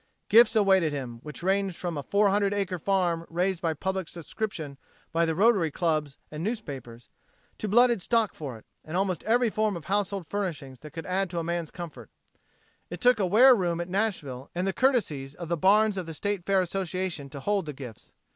[0.29, 4.79] Gifts awaited him, which ranged from a four hundred acre farm raised by public subscriptions
[5.11, 7.07] by the Rotary Clubs and newspapers,
[7.59, 11.29] to blooded stock for it, and almost every form of household furnishings that could add
[11.29, 12.09] to man's comfort.
[12.89, 16.15] It took a ware room at Nashville and the courtesies of the barns of the
[16.15, 18.11] State Fair Association to hold the gifts.